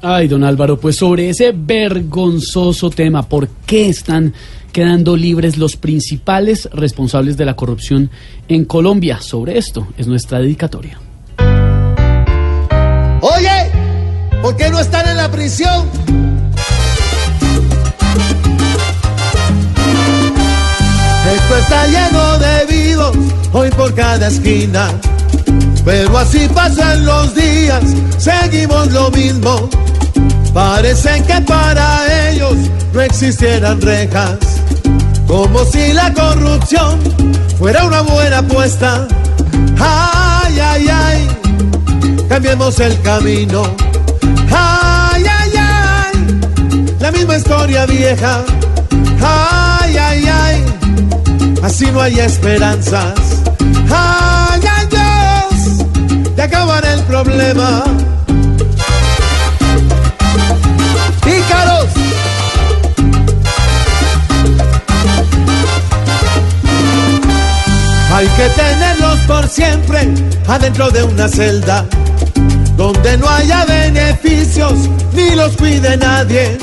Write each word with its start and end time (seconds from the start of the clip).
Ay, 0.00 0.28
don 0.28 0.44
Álvaro, 0.44 0.78
pues 0.78 0.96
sobre 0.96 1.28
ese 1.28 1.52
vergonzoso 1.52 2.88
tema, 2.90 3.28
¿por 3.28 3.48
qué 3.48 3.88
están 3.88 4.32
quedando 4.72 5.16
libres 5.16 5.58
los 5.58 5.76
principales 5.76 6.68
responsables 6.72 7.36
de 7.36 7.44
la 7.44 7.56
corrupción 7.56 8.08
en 8.46 8.64
Colombia? 8.64 9.20
Sobre 9.20 9.58
esto 9.58 9.88
es 9.96 10.06
nuestra 10.06 10.38
dedicatoria. 10.38 11.00
Oye, 13.20 13.72
¿por 14.40 14.56
qué 14.56 14.70
no 14.70 14.78
están 14.78 15.08
en 15.08 15.16
la 15.16 15.28
prisión? 15.32 15.88
Esto 21.34 21.56
está 21.58 21.86
lleno 21.88 22.38
de 22.38 22.66
vivos, 22.66 23.16
hoy 23.52 23.70
por 23.70 23.92
cada 23.94 24.28
esquina. 24.28 24.92
Pero 25.88 26.18
así 26.18 26.46
pasan 26.54 27.06
los 27.06 27.34
días, 27.34 27.82
seguimos 28.18 28.92
lo 28.92 29.10
mismo. 29.10 29.70
Parecen 30.52 31.24
que 31.24 31.40
para 31.40 32.28
ellos 32.28 32.56
no 32.92 33.00
existieran 33.00 33.80
rejas. 33.80 34.36
Como 35.26 35.64
si 35.64 35.94
la 35.94 36.12
corrupción 36.12 37.00
fuera 37.58 37.86
una 37.86 38.02
buena 38.02 38.40
apuesta. 38.40 39.08
Ay, 39.80 40.60
ay, 40.60 40.88
ay, 40.92 41.28
cambiemos 42.28 42.78
el 42.80 43.00
camino. 43.00 43.62
Ay, 44.54 45.24
ay, 45.26 45.52
ay, 45.56 46.40
la 47.00 47.10
misma 47.12 47.38
historia 47.38 47.86
vieja. 47.86 48.44
Ay, 49.22 49.96
ay, 49.96 50.28
ay, 50.28 50.64
así 51.62 51.86
no 51.90 52.02
hay 52.02 52.20
esperanzas. 52.20 53.14
Ay, 53.90 54.37
Pícaros. 61.24 61.86
Hay 68.12 68.26
que 68.26 68.48
tenerlos 68.50 69.18
por 69.20 69.48
siempre 69.48 70.08
adentro 70.46 70.90
de 70.90 71.04
una 71.04 71.26
celda 71.26 71.86
donde 72.76 73.16
no 73.16 73.26
haya 73.30 73.64
beneficios 73.64 74.74
ni 75.14 75.30
los 75.30 75.56
cuide 75.56 75.96
nadie. 75.96 76.58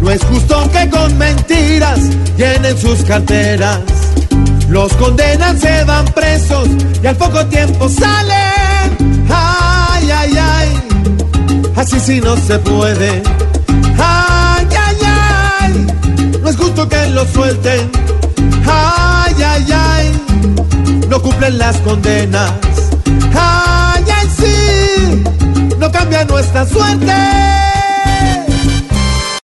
No 0.00 0.10
es 0.12 0.22
justo 0.22 0.70
que 0.70 0.88
con 0.88 1.18
mentiras 1.18 1.98
llenen 2.36 2.78
sus 2.78 3.02
carteras. 3.02 3.80
Los 4.68 4.92
condenan, 4.94 5.60
se 5.60 5.82
van 5.82 6.04
presos 6.06 6.68
y 7.02 7.06
al 7.08 7.16
poco 7.16 7.44
tiempo 7.46 7.88
salen. 7.88 8.35
Sí 12.06 12.20
no 12.20 12.36
se 12.36 12.56
puede. 12.60 13.20
Ay, 13.98 14.66
ay, 14.78 14.96
ay, 15.04 15.86
no 16.40 16.48
es 16.48 16.56
justo 16.56 16.88
que 16.88 17.08
los 17.08 17.28
suelten. 17.30 17.90
Ay, 18.64 19.34
ay, 19.42 19.66
ay, 19.72 20.22
no 21.08 21.20
cumplen 21.20 21.58
las 21.58 21.76
condenas. 21.78 22.52
Ay, 23.34 24.04
ay, 24.18 24.28
sí, 24.38 25.24
no 25.78 25.90
cambia 25.90 26.24
nuestra 26.24 26.64
suerte. 26.64 27.12